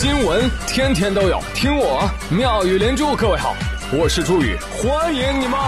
[0.00, 3.16] 新闻天天都有，听我妙语连珠。
[3.16, 3.52] 各位好，
[3.92, 5.58] 我是朱宇，欢迎你们！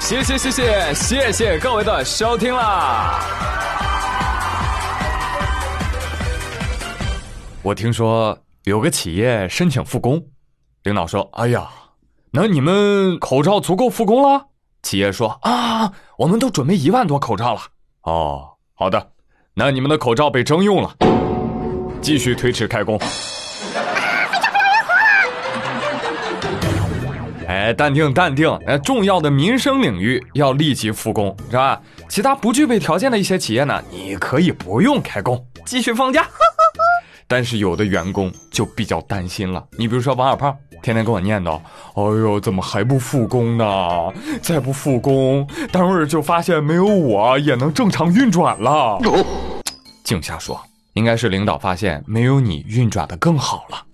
[0.00, 3.20] 谢谢谢谢谢谢各位的收听啦！
[7.62, 10.20] 我听说有个企业申请复工，
[10.82, 11.68] 领导说：“哎呀，
[12.32, 14.46] 那你们口罩足够复工了？”
[14.82, 17.60] 企业说：“啊，我们都准备一万多口罩了。”
[18.02, 19.10] 哦，好的，
[19.54, 20.94] 那你们的口罩被征用了，
[22.00, 22.98] 继续推迟开工。
[27.46, 31.80] 哎，淡定淡定，哎，重要的民生领域要立即复工，是吧？
[32.08, 36.28] 其他不具备条件的一些企业呢，你可以不用开工，继续放假。
[37.30, 41.60] 但是有的员工就比较担心了，你比如说王小胖，天天跟我念叨
[41.94, 43.66] ：“哎呦，怎么还不复工呢？
[44.40, 48.98] 再不复工，单位就发现没有我也能正常运转了。”
[50.02, 50.58] 静下说，
[50.94, 53.84] 应该是领导发现没有你运转的更好了。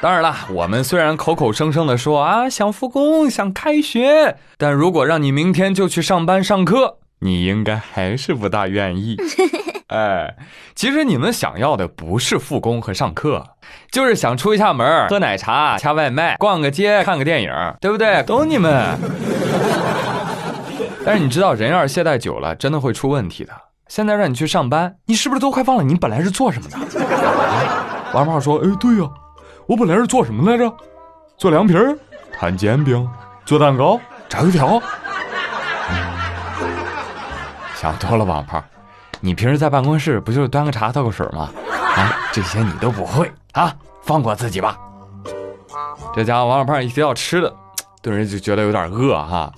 [0.00, 6.98] 当然了，我们虽然口口声声的说啊想复工想开学，但如果让你明天就去上班上课。
[7.22, 9.16] 你应该还是不大愿意，
[9.88, 10.34] 哎，
[10.74, 13.46] 其实你们想要的不是复工和上课，
[13.92, 18.22] 就是想出一下门，喝奶茶、掐外卖、逛个街、看个电影，对不对？
[18.24, 18.98] 懂你们。
[21.04, 23.52] 但是你知道，人要是懈怠久了，真的会出问题的。
[23.86, 26.76] 现在让你去上班，你是不是都快忘了你本来是做什么的？
[28.14, 29.08] 王胖说：“哎，对呀，
[29.68, 30.72] 我本来是做什么来着？
[31.38, 31.96] 做凉皮儿、
[32.32, 33.08] 摊煎饼、
[33.44, 34.82] 做蛋糕、炸油条。”
[37.82, 38.62] 想多了，王胖，
[39.20, 41.50] 你平时在办公室不就是端个茶倒个水吗？
[41.96, 44.78] 啊，这些你都不会啊，放过自己吧。
[46.14, 47.52] 这家伙王小胖一提到吃的，
[48.00, 49.52] 顿时就觉得有点饿哈，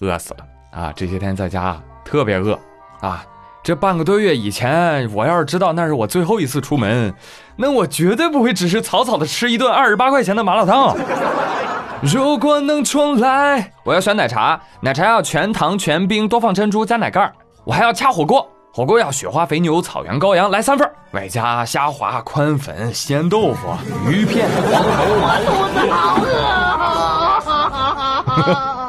[0.00, 0.40] 饿死了
[0.72, 0.92] 啊！
[0.96, 2.58] 这些天在家特别饿
[3.00, 3.24] 啊。
[3.62, 7.14] 这半个多月以前，我要是知道那是我最后一次出门，
[7.54, 10.96] 那我绝对不会只是草草的吃一顿二十八块钱的麻辣烫。
[12.02, 17.32] 如果能重来，我要选奶茶，奶茶要全糖全冰，多放珍珠加奶盖儿
[17.68, 23.68] 我还要掐火锅，火锅要雪花肥牛、草原羔羊，来三份外加虾滑、宽粉、鲜豆腐、
[24.08, 24.48] 鱼片、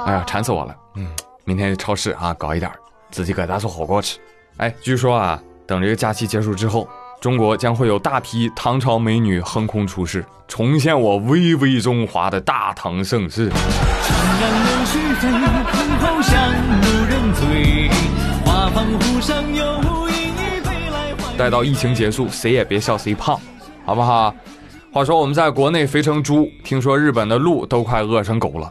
[0.06, 0.74] 哎呀，馋死我了！
[0.96, 1.12] 嗯，
[1.44, 2.72] 明天去超市啊，搞一点，
[3.12, 4.18] 自己搁家做火锅吃。
[4.56, 6.88] 哎，据说啊，等这个假期结束之后，
[7.20, 13.52] 中国将会有大批唐朝美女横空出世，重现我巍巍中华的大唐盛世。
[21.38, 23.40] 待到疫情结束，谁也别笑谁胖，
[23.86, 24.34] 好不好？
[24.92, 28.70] 话说我们在国内肥成猪，听说日本的鹿都快饿成狗了。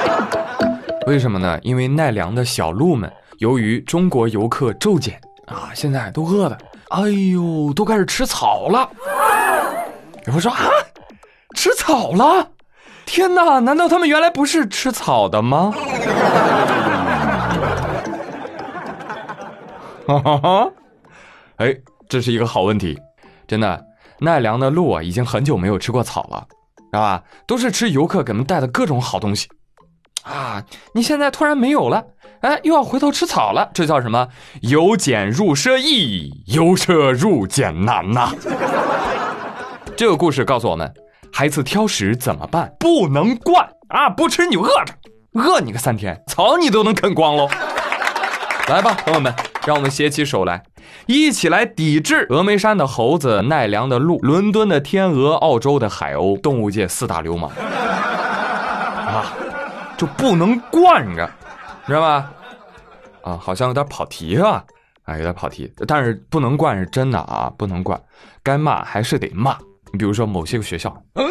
[1.06, 1.58] 为什么呢？
[1.62, 8.88] 因为奈良的小鹿们由于中国游客骤减啊，现在都饿的，哎呦，都开始吃草了。
[10.26, 10.68] 有人说啊，
[11.54, 12.48] 吃草了？
[13.06, 15.72] 天哪，难道他们原来不是吃草的吗？
[15.72, 15.98] 哈哈
[17.06, 17.56] 哈，
[20.18, 20.70] 哈
[21.56, 21.74] 哎，
[22.08, 22.98] 这是一个好问题，
[23.46, 23.86] 真的。
[24.22, 26.46] 奈良的鹿啊，已经很久没有吃过草了，
[26.92, 27.22] 是吧？
[27.46, 29.48] 都是吃游客给他们带的各种好东西
[30.24, 30.62] 啊。
[30.94, 32.04] 你现在突然没有了，
[32.42, 34.28] 哎，又要回头吃草了，这叫什么？
[34.60, 38.30] 由俭入奢易，由奢入俭难呐。
[39.96, 40.92] 这个故事告诉我们，
[41.32, 42.70] 孩子挑食怎么办？
[42.78, 44.94] 不能惯啊，不吃你饿着，
[45.32, 47.48] 饿你个三天，草你都能啃光喽。
[48.68, 49.34] 来吧，朋友们。
[49.66, 50.62] 让我们携起手来，
[51.06, 59.34] 一起来抵制峨眉山的猴子、奈良的鹿、伦敦的天鹅、澳洲的海鸥，动物界四大流氓 啊！
[59.98, 61.30] 就不能惯着，
[61.86, 62.32] 知道吧？
[63.22, 64.64] 啊，好像有点跑题啊？
[65.04, 68.00] 啊，有点跑题，但是不能惯是真的啊，不能惯，
[68.42, 69.58] 该骂还是得骂。
[69.92, 71.28] 你比如说某些个学校，嗯，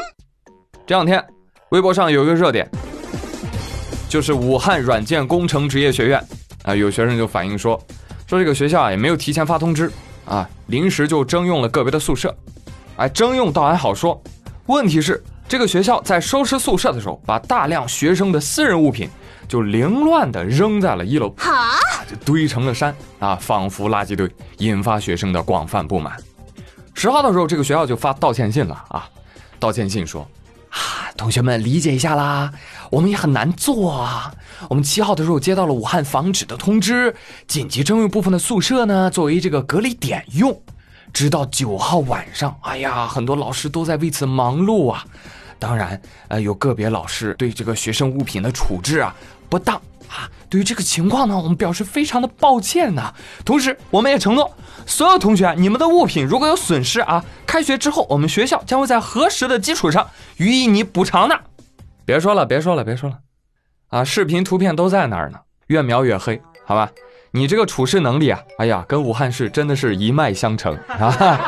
[0.86, 1.26] 这两天
[1.70, 2.70] 微博上有一个热点，
[4.08, 6.24] 就是武汉软件工程职业学院
[6.64, 7.82] 啊，有学生就反映说。
[8.30, 9.92] 说这个学校啊也没有提前发通知
[10.24, 12.34] 啊，临时就征用了个别的宿舍，
[12.98, 14.22] 哎，征用倒还好说，
[14.68, 19.10] 问题是这个学校在收拾宿舍的时候，把大量学生的私人物品
[19.48, 21.74] 就凌乱的扔在了一楼，啊，
[22.08, 24.30] 就堆成了山啊，仿佛垃圾堆，
[24.60, 26.16] 引发学生的广泛不满。
[26.94, 29.10] 十号的时候，这个学校就发道歉信了啊，
[29.60, 30.30] 道歉信说。
[31.20, 32.50] 同学们理解一下啦，
[32.90, 34.34] 我们也很难做啊。
[34.70, 37.14] 我们七号的时候接到了武汉防止的通知，
[37.46, 40.58] 紧急征用部分的宿舍呢，作为这个隔离点用。
[41.12, 45.04] 直到九号晚上，哎呀，很多老师都在为此忙碌啊。
[45.58, 49.14] 当然，呃，有个别老师对这个学生物品的处置啊
[49.50, 49.76] 不当
[50.08, 53.14] 啊，对于这个情况呢，我们表示非常的抱歉呐。
[53.44, 54.52] 同时，我们也承诺，
[54.86, 60.08] 所有同学，你们的物品如果有损失啊，开学之后我们学校将会在核实的基础上
[60.38, 61.40] 予以你补偿的。
[62.06, 63.18] 别说了，别说了，别说了，
[63.90, 66.90] 啊，视频图片都在那儿呢，越描越黑，好吧？
[67.32, 71.40] 你这个处事能力啊，哎呀，跟武汉市真的是一脉相承啊！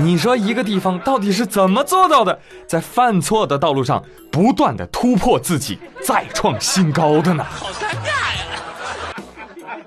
[0.00, 4.02] 你说一个地方到底是怎么做到的，在犯错的道路上
[4.32, 7.44] 不断的突破自己，再创新高的呢？
[7.44, 8.08] 好尴尬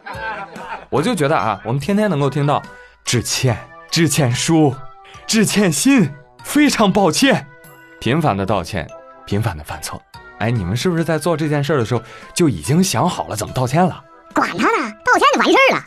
[0.08, 0.48] 呀！
[0.90, 2.62] 我就觉得啊，我们天天能够听到
[3.04, 3.58] 致歉、
[3.90, 4.74] 致歉书、
[5.26, 6.10] 致歉信，
[6.44, 7.48] 非常抱歉，
[8.00, 8.88] 频繁的道歉，
[9.26, 10.00] 频繁的犯错。
[10.38, 12.02] 哎，你们是不是在做这件事的时候
[12.34, 14.04] 就已经想好了怎么道歉了？
[14.34, 15.84] 管他呢，道歉就完事儿了。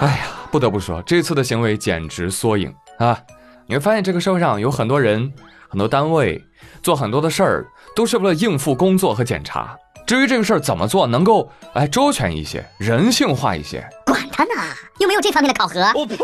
[0.00, 3.20] 哎呀，不得不说，这次的行为简直缩影啊！
[3.66, 5.32] 你会发现，这个社会上有很多人、
[5.68, 6.42] 很多单位
[6.82, 9.76] 做很多的事儿，都是为了应付工作和检查。
[10.06, 14.50] 至于这个事儿怎么做能够哎周全一些、人性化一些，管他呢，
[14.98, 15.80] 又没有这方面的考核。
[15.94, 16.16] 我呸！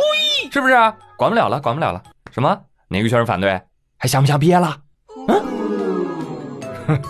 [0.50, 0.74] 是不是？
[1.16, 2.02] 管不了了，管不了了。
[2.30, 2.58] 什么？
[2.88, 3.60] 哪个学生反对？
[3.98, 4.76] 还想不想毕业了？
[5.28, 5.44] 嗯？
[6.86, 7.02] 哼，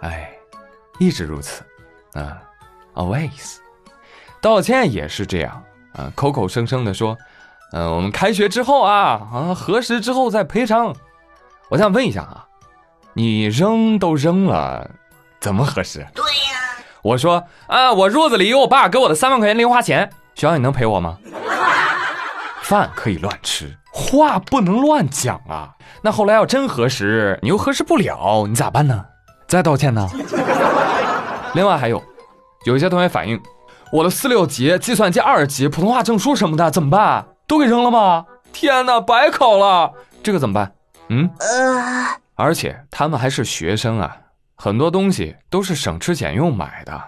[0.02, 0.30] 哎，
[0.98, 1.62] 一直如此，
[2.14, 2.42] 啊。
[2.94, 3.58] Always，
[4.40, 5.62] 道歉也是这样
[5.92, 7.16] 啊，口口声声的说，
[7.72, 10.94] 嗯，我们开学之后啊，啊，核实之后再赔偿。
[11.68, 12.46] 我想问一下啊，
[13.12, 14.90] 你扔都扔了，
[15.40, 16.06] 怎么核实？
[16.14, 21.18] 对呀，我说啊，我褥子里有我爸给我的三万块钱零花钱，学校你能赔我吗？
[22.62, 25.74] 饭可以乱吃，话不能乱讲啊。
[26.02, 29.04] 那后来要真核实，你又核实不了，你咋办呢？
[29.46, 30.08] 再道歉呢？
[31.54, 32.02] 另外还有。
[32.64, 33.40] 有一些同学反映，
[33.92, 37.24] 我的四六级、计算机二级、普通话证书什么的怎么办？
[37.48, 38.26] 都给扔了吗？
[38.52, 39.90] 天哪，白考了，
[40.22, 40.70] 这个怎么办？
[41.08, 44.14] 嗯，呃，而且他们还是学生啊，
[44.54, 47.02] 很多东西都是省吃俭用买的，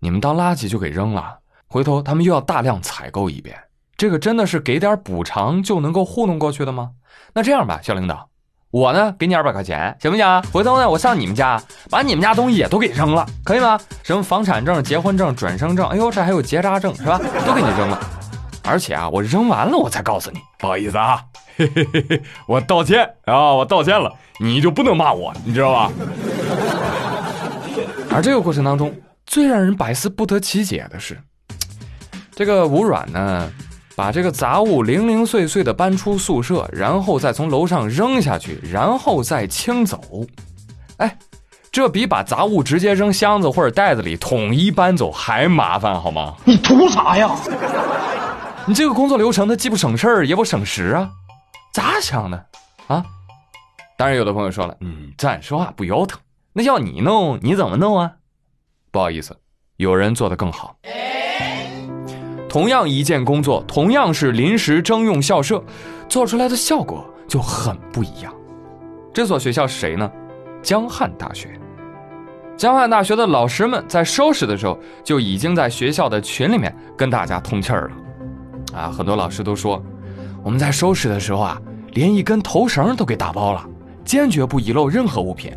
[0.00, 1.38] 你们当垃圾就给扔了，
[1.68, 3.56] 回头他们又要大量采购一遍，
[3.96, 6.90] 这个真的是给点补偿就能够糊弄过去的吗？
[7.32, 8.28] 那这样吧，小领导。
[8.72, 10.42] 我呢，给你二百块钱，行不行？
[10.52, 13.78] 回头呢，我上你们家，把你们家东西也都给扔了，可以吗？
[14.02, 17.16] 什么房产证、结婚证、转生证，哎呦，这还有结扎证，是吧？
[17.46, 18.00] 都给你扔了。
[18.64, 21.22] 而且啊，我扔完了我才告诉你，不好意思啊，
[21.56, 25.92] 嘿嘿嘿嘿，我道歉啊，我道歉了，你就不能骂我，你知道吧？
[28.10, 28.94] 而这个过程当中，
[29.26, 31.20] 最让人百思不得其解的是，
[32.34, 33.52] 这个吴软呢。
[33.96, 40.00] 把这个杂物零零碎碎的搬出宿舍，然后再从楼上扔下去，然后再清走。
[40.96, 41.16] 哎，
[41.70, 46.34] 这比把杂物直接扔箱子或者袋子里统一搬走还麻烦，好吗？
[46.44, 47.30] 你图啥呀？
[48.66, 51.10] 你这个工作流程它既不省事儿也不省时啊，
[51.74, 52.46] 咋想的
[52.86, 53.04] 啊？
[53.98, 56.18] 当然，有的朋友说了，嗯，咱说话不腰疼，
[56.54, 58.10] 那要你弄，你怎么弄啊？
[58.90, 59.36] 不好意思，
[59.76, 60.74] 有人做得更好。
[62.48, 65.62] 同样一件工作，同样是临时征用校舍，
[66.08, 68.34] 做出来的效果就很不一样。
[69.12, 70.10] 这所学校是谁呢？
[70.62, 71.60] 江汉大学。
[72.56, 77.96] 江汉大学的老师们在收拾的时候，就已经在学校的群里面跟大家通气儿了。
[78.74, 79.82] 啊，很多老师都说，
[80.42, 81.60] 我们在收拾的时候啊，
[81.92, 83.64] 连一根头绳都给打包了，
[84.04, 85.52] 坚决不遗漏任何物品。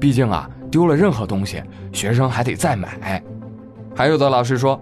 [0.00, 1.62] 毕竟啊，丢了任何东西，
[1.92, 3.22] 学生还得再买。
[3.94, 4.80] 还有的老师说，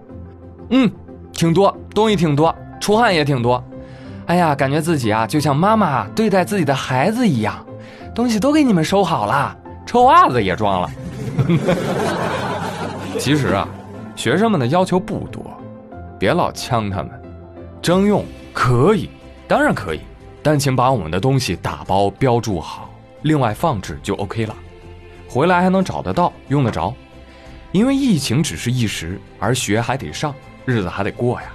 [0.69, 0.91] 嗯。
[1.33, 3.63] 挺多东西，挺多，出汗也挺多。
[4.25, 7.63] 哎呀，感觉自己啊，就像妈妈对待自己的孩子一样，
[8.15, 10.89] 东西都给你们收好了，臭袜子也装了。
[13.19, 13.67] 其实啊，
[14.15, 15.45] 学生们的要求不多，
[16.17, 17.11] 别老呛他们。
[17.81, 19.09] 征用可以，
[19.47, 19.99] 当然可以，
[20.43, 22.89] 但请把我们的东西打包标注好，
[23.21, 24.55] 另外放置就 OK 了，
[25.29, 26.93] 回来还能找得到，用得着。
[27.71, 30.33] 因为疫情只是一时，而学还得上。
[30.65, 31.47] 日子还得过呀，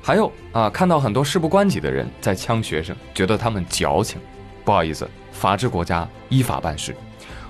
[0.00, 4.18] 还有啊，看到很多事不关己的人在呛学生，觉得他们矫情。
[4.64, 6.96] 不好意思，法治国家依法办事。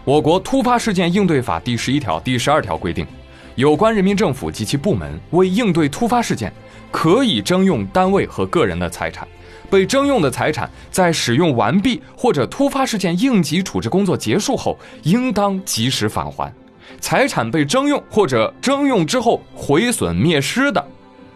[0.04, 3.06] 我国突发事件应对法第十一条、第十二条规定，
[3.54, 6.52] 有关人民政府及其部门为应对突发事件，
[6.94, 9.26] 可以征用单位和个人的财产。
[9.68, 16.54] 被征用的财产在使用完毕或者突发事件应急处置工作结束后，应当及时返还。
[17.00, 20.86] 财产被征用或者征用之后毁损灭失的。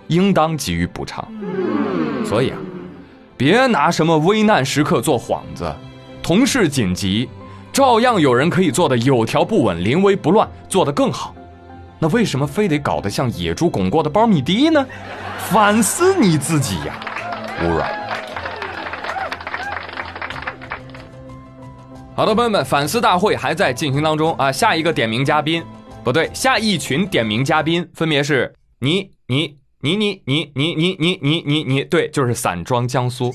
[0.07, 1.27] 应当给予补偿，
[2.25, 2.57] 所以啊，
[3.37, 5.71] 别拿什么危难时刻做幌子，
[6.23, 7.29] 同事紧急，
[7.73, 11.35] 照样有人可以做的有条不紊、临危不乱，做得更好。
[11.99, 14.87] 那为什么非得搞得像野猪拱过的苞米地呢？
[15.51, 17.01] 反思你自己呀，
[17.63, 17.91] 吴软。
[22.15, 24.51] 好的，朋友们，反思大会还在进行当中啊。
[24.51, 25.65] 下一个点名嘉宾，
[26.03, 33.33] 不对，下一群点名嘉宾分别是你、你、你、你、你、你、你、你、你、你、你，对，就是散装江苏。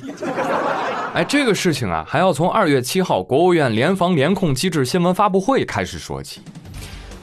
[1.14, 6.42] 哎，这个事情啊，还要从二月七号国务院联防联控机制新闻发布会开始说起。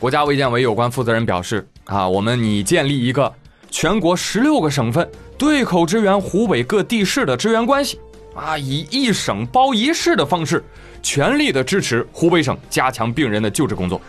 [0.00, 3.30] 国家卫健委有关负责人表示啊，我们拟建立一个
[3.70, 8.00] 全国十六个省份对口支援湖北各地市的支援关系
[8.34, 10.64] 啊，以一省包一市的方式。
[11.02, 14.00] 全力的支持湖北省加强病人的救治工作。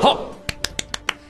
[0.00, 0.18] 好，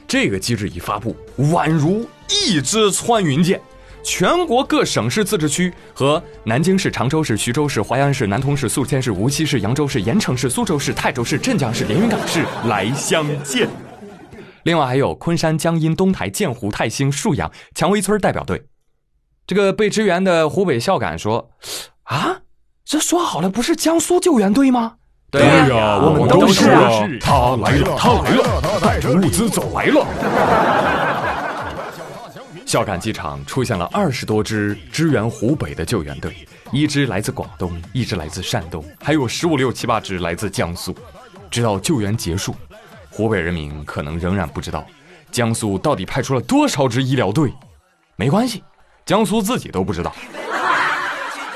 [0.07, 3.61] 这个机制一发布，宛如一支穿云箭，
[4.05, 13.69] 全国各省市自治区和南京市、常州市、徐州市、淮安市、南通市、宿迁市、无锡市、扬州市、盐城市、苏州市、泰州市、镇江市、连云港市来相见。
[14.65, 18.67] 另外还有昆山、江阴、东台、建湖、泰兴、沭阳、蔷薇村代表队。
[19.47, 21.51] 这个被支援的湖北孝感说
[22.05, 22.41] ：“啊，
[22.85, 24.95] 这说好了不是江苏救援队吗？”
[25.31, 27.07] 对呀，我们都是啊。
[27.21, 30.07] 他来了，他来了，他带着物资走来了。
[32.65, 36.35] 孝感机场出现了二十多支支援湖北的救援队，
[36.73, 40.97] 一支来自广东，一支来自山东，还有十五六七八支来自江苏。
[41.51, 42.53] 直到救援结束，
[43.15, 44.85] 湖北人民可能仍然不知道
[45.31, 47.55] 江苏到底派出了多少支医疗队。
[48.17, 48.63] 没关系，
[49.07, 50.13] 江苏自己都不知道。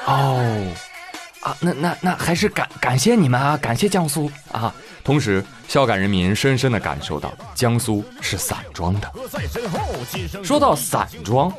[0.06, 0.72] 哦。
[1.40, 4.74] 啊，那那那还是感感谢你们啊，感谢江苏啊！
[5.04, 9.10] 同时，孝感人民深深的感受到江苏是散装的。
[10.42, 11.50] 说到散装，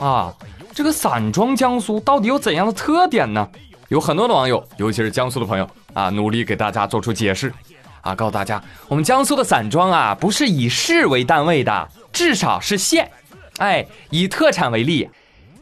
[0.00, 0.34] 啊，
[0.74, 3.48] 这个散装江苏到底有怎样的特点呢？
[3.88, 7.54] 有很多的网友，尤其是江苏的朋友啊，努力给大家做出解释，
[8.00, 13.10] 啊，告诉大家，我们江苏的散装啊，不是以市为单位的，至少是县。
[13.58, 15.08] 哎，以特产为例。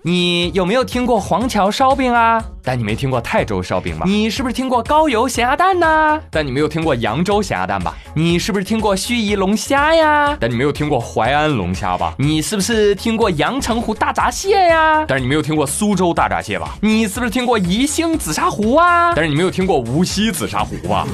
[0.02, 2.43] 你有没有听过黄桥烧饼啊？
[2.62, 4.05] 但你没听过泰州烧饼吧？
[4.07, 6.21] 你是不是听过高邮咸鸭蛋呢？
[6.31, 7.97] 但你没有听过扬州咸鸭蛋吧？
[8.14, 10.37] 你是不是听过盱眙龙虾呀？
[10.40, 12.14] 但你没有听过淮安龙虾吧？
[12.17, 15.05] 你是不是听过阳澄湖大闸蟹呀？
[15.09, 16.76] 但是你没有听过苏州大闸蟹吧？
[16.81, 19.12] 你是不是听过宜兴紫砂壶啊？
[19.17, 21.07] 但是你没有听过无锡紫砂壶吧？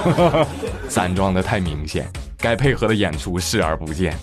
[0.88, 4.16] 散装的太明显，该配合的演出视而不见。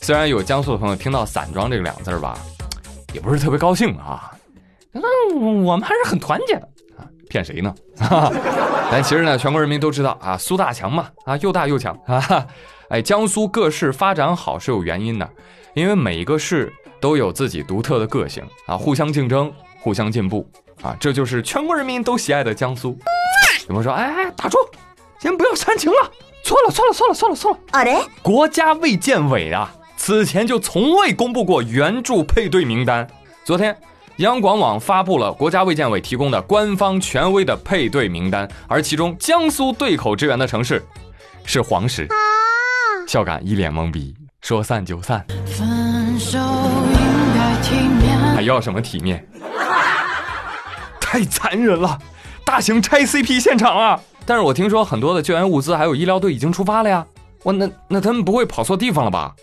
[0.00, 2.38] 虽然有江苏的朋友听到“散装”这个两个字儿吧。
[3.14, 4.32] 也不是特别高兴啊，
[4.92, 6.68] 那我们还是很团结的
[6.98, 7.72] 啊，骗谁呢？
[8.90, 12.46] 但其实呢，全国人民都知道啊，苏大强嘛，啊又大又强啊，
[12.90, 15.28] 哎，江苏各市发展好是有原因的，
[15.74, 20.46] 因为每一个市都有自己独特的个性啊，互相竞争，互相进步
[20.82, 22.98] 啊，这就是全国人民都喜爱的江苏。
[23.68, 24.58] 有朋友说，哎哎，打住，
[25.20, 26.10] 先不要煽情了，
[26.42, 29.72] 错了错了错了错了错了，啊嘞，国家卫健委啊。
[30.06, 33.08] 此前就从未公布过援助配对名单。
[33.42, 33.74] 昨天，
[34.16, 40.84] 央广网发布了国家卫健委提供的官方权威的配对名单，而其中江苏对口支援的城市
[41.46, 42.06] 是黄石。
[43.08, 45.24] 孝感一脸懵逼，说散就散，
[48.36, 49.26] 还要什么体面？
[51.00, 51.98] 太残忍了！
[52.44, 53.98] 大型拆 CP 现场啊！
[54.26, 57.06] 但是我听说很多的救援物资还有医疗队已经出发了呀。
[57.42, 59.34] 我那那他们不会跑错地方了吧？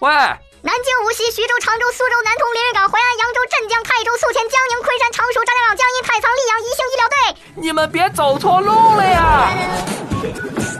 [0.00, 9.50] 喂，南京、无锡、徐州、常州、苏州、南通、连云港、淮安、扬州、镇江、泰州、宿迁、江宁、昆山、常熟、张家港、江阴、太仓、溧阳、宜兴医疗队，你们别走错路了呀！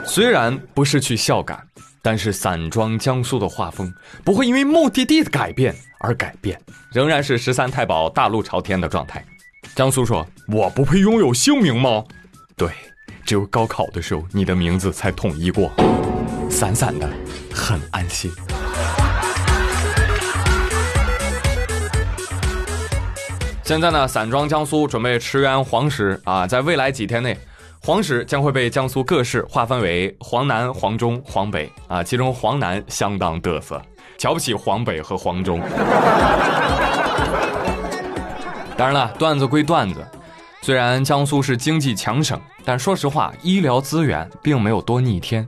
[0.07, 1.63] 虽然不是去孝感，
[2.01, 3.93] 但是散装江苏的画风
[4.25, 6.59] 不会因为目的地的改变而改变，
[6.91, 9.23] 仍然是十三太保大路朝天的状态。
[9.77, 12.03] 江苏说：“我不配拥有姓名吗？”
[12.57, 12.71] 对，
[13.27, 15.71] 只有高考的时候，你的名字才统一过，
[16.51, 17.07] 散散的，
[17.53, 18.33] 很安心。
[23.71, 27.39] 现在呢，散装江苏准备驰援黄石啊，在未来几天内，
[27.81, 33.81] 黄石将会被江苏各市划分为黄南、黄中、黄北啊，其中黄南相当嘚瑟，
[34.19, 35.61] 瞧不起黄北和黄中。
[38.77, 40.05] 当然了，段子归段子，
[40.63, 45.47] 虽然江苏是经济强省，但说实话，医疗资源并没有多逆天。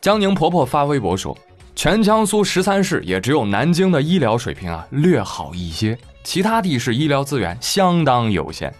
[0.00, 1.38] 江宁婆婆发微博说，
[1.76, 5.96] 全江苏十三市也只有南京的医疗水平啊略好一些。
[6.22, 8.72] 其他地市医疗资源相当有限，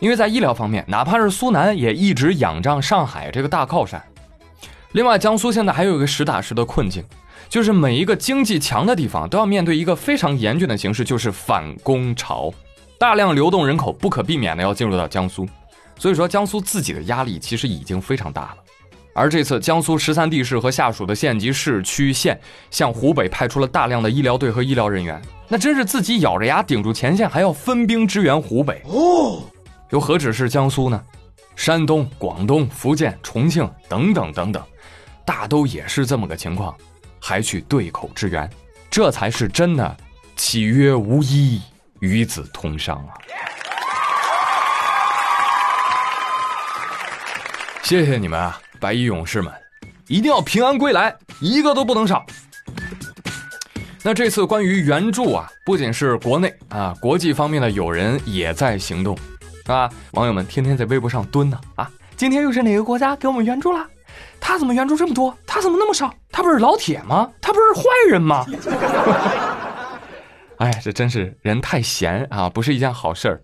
[0.00, 4.02] 因为在医疗方面，哪怕是苏南也一直仰仗上海这个大靠山。
[4.92, 7.04] 另外，江苏现在还有一个实打实的困境，
[7.48, 12.52] 就是每一个经济强的地方都要面对一个非常严峻的形势，就是反攻潮，
[12.98, 15.46] 大量流动人口不可避免的要进入到江苏，
[15.98, 18.56] 所以说江苏自己的压力其实已经非常大了。
[19.16, 22.38] 而这次江苏十三地市和下属的县级市区县
[22.70, 29.42] 向湖北派出了大量的医疗队和医疗人员，那真是自己咬着牙顶住前线，还要分兵支援湖北哦。
[29.88, 31.02] 又何止是江苏呢？
[31.56, 34.62] 山东、广东、福建、重庆等等等等，
[35.24, 36.76] 大都也是这么个情况，
[37.18, 38.50] 还去对口支援，
[38.90, 39.96] 这才是真的
[40.36, 41.62] 契约无依，
[42.00, 43.16] 与子同伤啊！
[47.82, 49.52] 谢谢你们啊，白衣勇士们，
[50.08, 52.24] 一定要平安归来，一个都不能少。
[54.02, 59.18] 那这次关于援助啊，不仅是国内啊，国际方面的友人也在行动，
[59.66, 59.90] 啊？
[60.12, 63.84] 网友们天天在微博上蹲呢啊，今天又是哪个国家给我们援助了？
[64.38, 65.36] 他怎么援助这么多？
[65.44, 66.14] 他怎么那么少？
[66.30, 67.28] 他不是老铁吗？
[67.40, 68.46] 他不是坏人吗？
[70.58, 73.42] 哎，这真是人太闲啊，不是一件好事儿。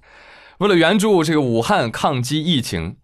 [0.58, 2.98] 为了援助这个武汉抗击疫情。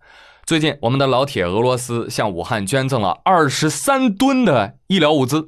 [0.48, 5.46] 最近，我们的老铁俄罗斯向武汉捐赠了二十三吨的医疗物资。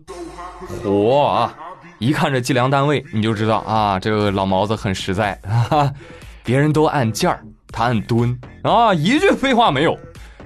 [0.84, 1.56] 嚯啊！
[1.98, 5.90] 一看这计量单位，你就知道啊，这个老毛子很实在啊。
[6.44, 7.42] 别人都按件儿，
[7.72, 9.98] 他按吨啊，一句废话没有。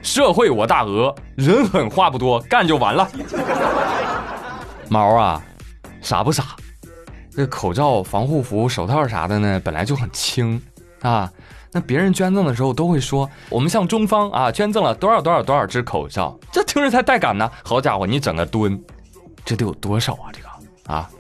[0.03, 3.11] 社会我大俄，人狠话不多，干就完了。
[4.89, 5.43] 毛啊，
[6.01, 6.55] 傻不傻？
[7.35, 10.63] 这口罩、防护服、手套啥的呢，本来就很轻
[11.03, 11.29] 啊。
[11.77, 17.51] 那别人捐赠的时候都会说，我们向中方啊捐赠了多少多少多少只口罩，这听着才带感呢。
[17.65, 18.81] 好家伙，你整个吨，
[19.45, 20.31] 这得有多少啊？
[20.33, 21.11] 这个啊，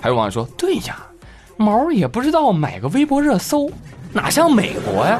[0.00, 1.04] 还有网友说，对呀，
[1.56, 3.68] 毛也不知道买个微博热搜，
[4.12, 5.18] 哪像美国呀，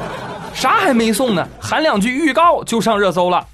[0.53, 3.45] 啥还没送呢，喊两句预告就上热搜了，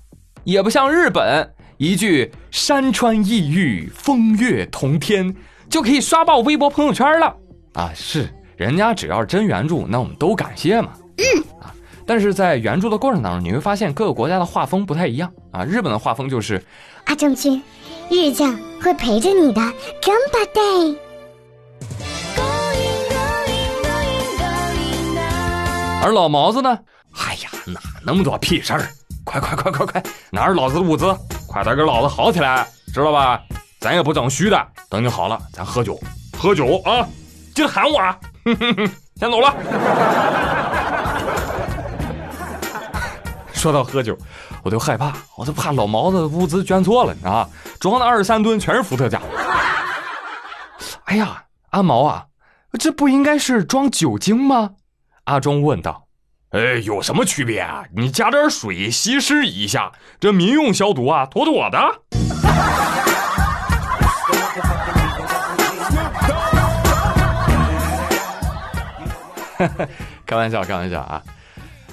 [0.44, 5.36] 也不像日本，一句山川异域，风月同天
[5.68, 7.36] 就可以刷爆微博朋友圈了
[7.74, 7.90] 啊。
[7.96, 10.92] 是，人家只要是真援助，那我们都感谢嘛。
[11.22, 11.74] 嗯啊，
[12.06, 15.64] 但是在援助的过程当中，你会发现各个国家的画风不太一样啊。
[15.64, 16.64] 日本的画风就是
[17.06, 17.62] 阿正君，
[18.10, 19.62] 日将会陪着你的
[20.02, 20.98] day。
[26.04, 26.80] 而老毛子呢？
[27.14, 28.90] 哎呀，哪那么多屁事儿？
[29.24, 31.16] 快快快快快，拿着老子的物资，
[31.48, 33.40] 快点给老子好起来，知道吧？
[33.80, 36.00] 咱也不整虚的，等你好了，咱喝酒，
[36.38, 37.08] 喝酒啊！
[37.54, 38.18] 记得喊我啊！
[38.46, 39.54] 哼哼哼，先走了。
[43.62, 44.18] 说到喝酒，
[44.64, 47.48] 我就害怕，我就怕老毛子物资捐错了啊！
[47.80, 49.22] 装的二十三吨全是伏特加。
[51.04, 52.26] 哎呀，阿毛啊，
[52.80, 54.72] 这不应该是装酒精吗？
[55.26, 56.08] 阿忠问道。
[56.50, 57.84] 哎，有什么区别啊？
[57.96, 61.78] 你加点水稀释一下，这民用消毒啊，妥妥的。
[70.26, 71.22] 开玩笑，开玩笑啊！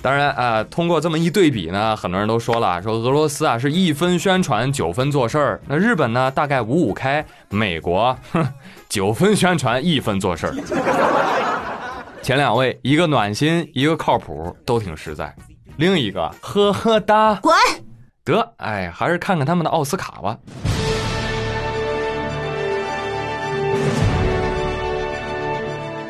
[0.01, 8.47] 当然啊，通过这么一对比呢，很多人都说了，说俄罗斯啊是一分宣传九分做事儿，那日本呢大概五五开，美国哼
[8.89, 10.55] 九分宣传一分做事儿。
[12.23, 15.35] 前两位一个暖心，一个靠谱，都挺实在，
[15.77, 17.55] 另一个呵呵哒，滚！
[18.25, 20.37] 得，哎，还是看看他们的奥斯卡吧。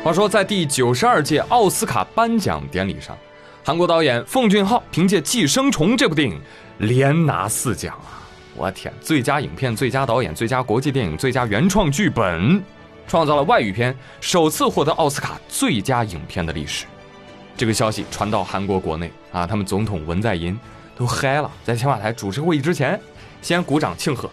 [0.03, 3.17] 话说，在第九十二届奥斯卡颁奖典礼上。
[3.69, 6.41] 韩国导演奉俊昊凭借《寄生虫》这部电影
[6.79, 8.25] 连拿四奖啊！
[8.55, 12.63] 我天，最佳影片、最佳导演、最佳国际电影、最佳原创剧本，
[13.07, 16.87] 创造了外语片首次获得奥斯卡最佳影片的历史。
[17.55, 20.59] 这个消息传到韩国国内啊，他们总统文在寅
[20.97, 22.99] 都嗨了，在青瓦台主持会议之前，
[23.39, 24.27] 先鼓掌庆贺。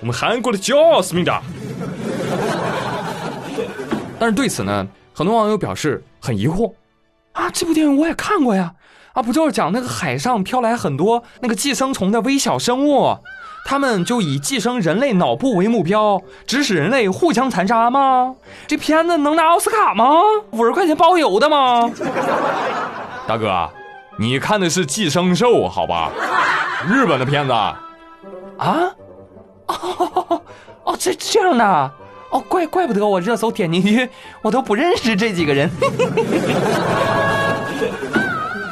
[0.00, 1.42] 我们韩国的骄傲，思密达。
[4.18, 4.88] 但是对此呢？
[5.18, 6.72] 很多网友表示很疑惑，
[7.32, 8.74] 啊，这部电影我也看过呀，
[9.14, 13.18] 啊，不就是讲那个海上飘来很多那个寄生虫的微小生物，
[13.64, 18.36] 他们就以寄生人类脑部为目标，指使人类互相残杀吗？
[18.68, 20.08] 这片子能拿奥斯卡吗？
[20.52, 21.90] 五十块钱包邮的吗？
[23.26, 23.68] 大哥，
[24.20, 26.12] 你看的是《寄生兽》好吧？
[26.88, 27.76] 日本的片子啊？
[28.56, 28.94] 哦
[30.86, 31.92] 哦，这这样的。
[32.30, 34.08] 哦，怪怪不得我热搜点进去，
[34.42, 35.70] 我都不认识这几个人。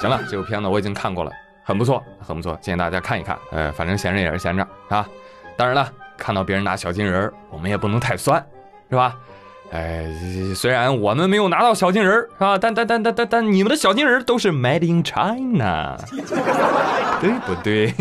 [0.00, 1.30] 行了，这部片子我已经看过了，
[1.64, 3.36] 很不错，很不错，建议大家看一看。
[3.50, 5.06] 呃，反正闲着也是闲着啊。
[5.56, 8.44] 当然了，看到别人拿小金人我们也不能太酸，
[8.90, 9.16] 是吧？
[9.72, 10.06] 哎，
[10.54, 12.56] 虽然我们没有拿到小金人是吧？
[12.56, 15.96] 但但但但但但你们的小金人都是 Made in China，
[17.20, 17.92] 对不对？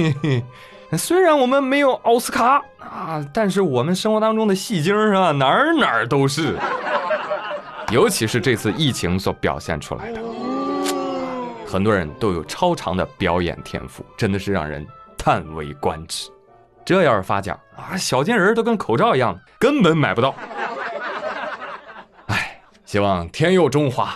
[0.98, 6.58] 虽然我们没有奥斯卡啊，但是我们生活当中的戏精啊，哪儿哪儿都是。
[7.92, 10.20] 尤其是这次疫情所表现出来的，
[11.68, 14.86] 很多人都有超长的表演天赋，真的是让人
[15.18, 16.30] 叹为观止。
[16.84, 20.34] 这要是发奖啊，小金人都跟口罩一样，根本买不到。
[22.28, 24.16] 哎，希望天佑中华，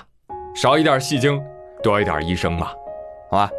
[0.55, 1.39] 少一点戏精，
[1.83, 2.73] 多一点医生吧。
[3.29, 3.49] 好吧？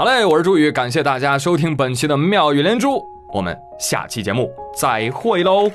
[0.00, 5.70] 好嘞，我是朱宇，感谢大家收听本期的妙语连珠，我们下期节目再会喽。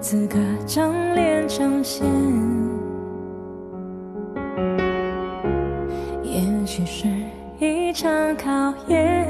[0.00, 2.06] 此刻张脸彰显。
[6.22, 7.06] 也许是
[7.58, 9.28] 一场考验，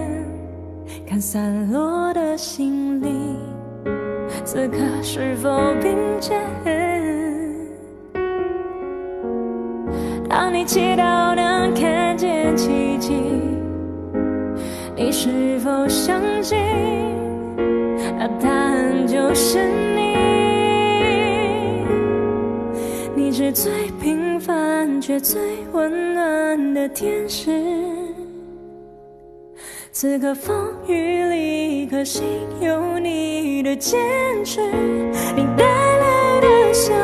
[1.04, 3.36] 看散落的心灵，
[4.44, 5.50] 此刻是否
[5.82, 6.40] 并肩？
[10.28, 13.12] 当你祈祷能看见奇迹，
[14.94, 16.56] 你是否相信？
[18.16, 19.58] 那答案就是
[23.52, 25.40] 最平凡却最
[25.72, 27.50] 温暖的天使。
[29.92, 32.22] 此刻风雨里，一颗心
[32.60, 33.98] 有你的坚
[34.44, 34.60] 持，
[35.34, 36.94] 你带来的笑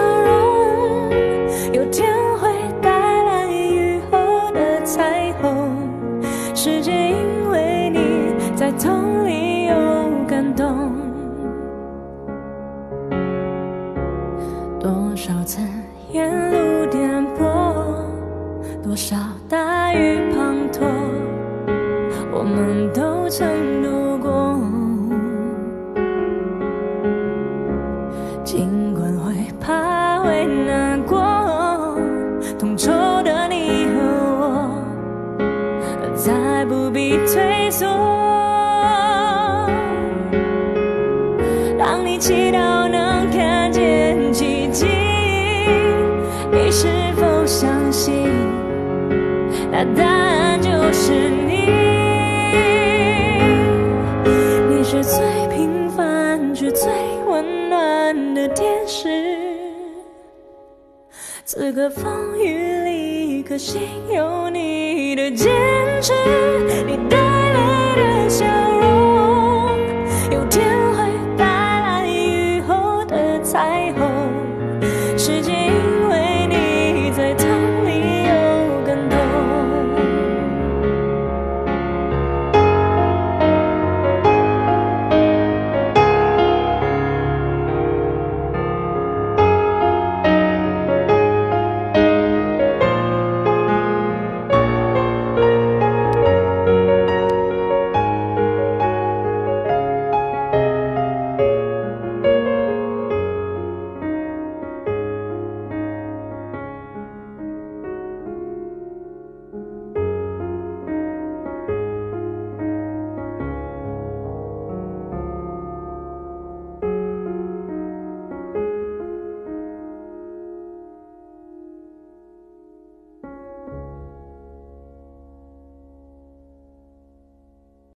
[42.19, 44.87] 祈祷能看见奇迹，
[46.51, 48.31] 你是否相信？
[49.71, 51.71] 那答案就是你。
[54.69, 55.21] 你是最
[55.55, 56.91] 平凡却最
[57.27, 59.09] 温暖的天使。
[61.45, 65.53] 此刻风雨里，可心有你的坚
[66.01, 66.13] 持，
[66.87, 68.45] 你带来的笑